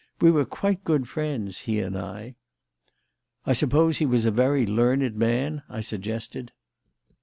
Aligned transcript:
We 0.19 0.31
were 0.31 0.45
quite 0.45 0.83
good 0.83 1.07
friends, 1.07 1.59
he 1.59 1.79
and 1.79 1.95
I." 1.95 2.33
"I 3.45 3.53
suppose 3.53 3.99
he 3.99 4.05
was 4.07 4.25
a 4.25 4.31
very 4.31 4.65
learned 4.65 5.15
man?" 5.15 5.61
I 5.69 5.81
suggested. 5.81 6.51